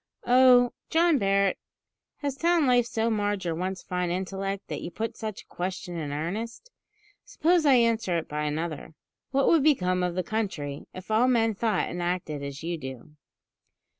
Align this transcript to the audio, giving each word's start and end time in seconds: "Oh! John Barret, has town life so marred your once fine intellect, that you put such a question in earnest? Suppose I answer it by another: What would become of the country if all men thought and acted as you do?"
"Oh! 0.25 0.73
John 0.89 1.19
Barret, 1.19 1.59
has 2.21 2.35
town 2.35 2.65
life 2.65 2.87
so 2.87 3.11
marred 3.11 3.45
your 3.45 3.53
once 3.53 3.83
fine 3.83 4.09
intellect, 4.09 4.67
that 4.67 4.81
you 4.81 4.89
put 4.89 5.15
such 5.15 5.43
a 5.43 5.45
question 5.45 5.95
in 5.95 6.11
earnest? 6.11 6.71
Suppose 7.23 7.67
I 7.67 7.75
answer 7.75 8.17
it 8.17 8.27
by 8.27 8.45
another: 8.45 8.95
What 9.29 9.47
would 9.47 9.61
become 9.61 10.01
of 10.01 10.15
the 10.15 10.23
country 10.23 10.87
if 10.91 11.11
all 11.11 11.27
men 11.27 11.53
thought 11.53 11.87
and 11.87 12.01
acted 12.01 12.41
as 12.41 12.63
you 12.63 12.79
do?" 12.79 13.11